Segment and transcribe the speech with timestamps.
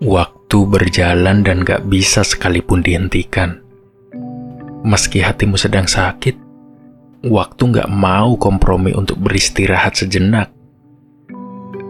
[0.00, 3.60] Waktu berjalan dan gak bisa sekalipun dihentikan.
[4.80, 6.40] Meski hatimu sedang sakit,
[7.28, 10.48] waktu gak mau kompromi untuk beristirahat sejenak.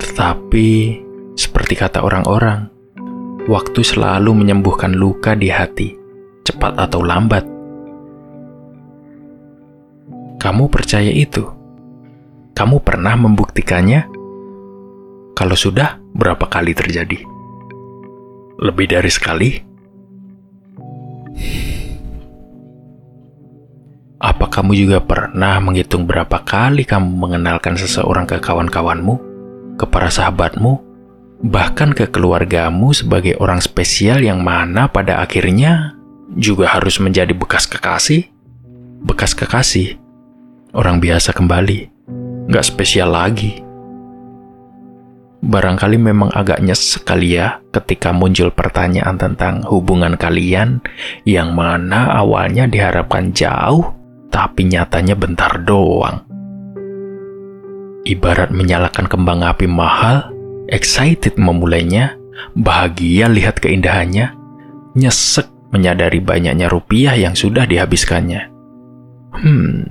[0.02, 0.98] Tetapi,
[1.38, 2.66] seperti kata orang-orang,
[3.46, 5.94] waktu selalu menyembuhkan luka di hati,
[6.42, 7.46] cepat atau lambat.
[10.42, 11.46] Kamu percaya itu?
[12.58, 14.10] Kamu pernah membuktikannya?
[15.38, 17.38] Kalau sudah, berapa kali terjadi?
[18.60, 19.50] Lebih dari sekali?
[24.20, 29.16] Apa kamu juga pernah menghitung berapa kali kamu mengenalkan seseorang ke kawan-kawanmu,
[29.80, 30.76] ke para sahabatmu,
[31.40, 35.96] bahkan ke keluargamu sebagai orang spesial yang mana pada akhirnya
[36.36, 38.28] juga harus menjadi bekas kekasih?
[39.00, 39.96] Bekas kekasih,
[40.76, 41.88] orang biasa kembali,
[42.52, 43.69] nggak spesial lagi.
[45.50, 50.78] Barangkali memang agak nyesek kali ya ketika muncul pertanyaan tentang hubungan kalian
[51.26, 53.90] yang mana awalnya diharapkan jauh,
[54.30, 56.22] tapi nyatanya bentar doang.
[58.06, 60.30] Ibarat menyalakan kembang api mahal,
[60.70, 62.14] excited memulainya,
[62.54, 64.30] bahagia lihat keindahannya,
[64.94, 68.48] nyesek menyadari banyaknya rupiah yang sudah dihabiskannya.
[69.34, 69.82] Hmm,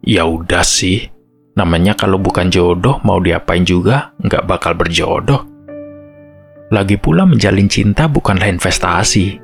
[0.00, 1.11] ya udah sih,
[1.52, 5.44] Namanya kalau bukan jodoh, mau diapain juga nggak bakal berjodoh.
[6.72, 9.36] Lagi pula menjalin cinta bukanlah investasi.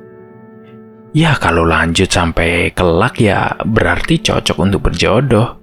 [1.13, 5.61] Ya kalau lanjut sampai kelak ya berarti cocok untuk berjodoh.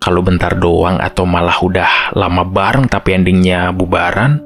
[0.00, 4.40] Kalau bentar doang atau malah udah lama bareng tapi endingnya bubaran,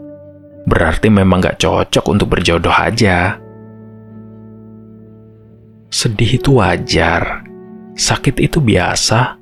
[0.66, 3.38] berarti memang nggak cocok untuk berjodoh aja.
[5.90, 7.46] Sedih itu wajar,
[7.94, 9.37] sakit itu biasa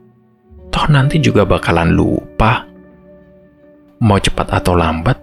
[0.77, 2.69] toh nanti juga bakalan lupa.
[4.05, 5.17] Mau cepat atau lambat,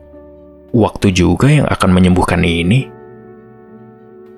[0.74, 2.90] waktu juga yang akan menyembuhkan ini.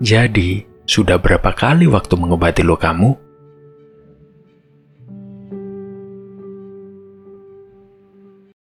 [0.04, 3.16] Jadi, sudah berapa kali waktu mengobati lukamu?